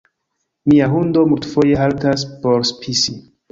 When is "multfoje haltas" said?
1.33-2.25